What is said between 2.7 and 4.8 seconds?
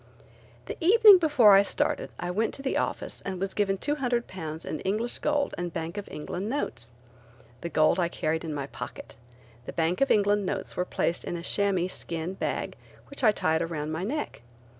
office and was given £200 in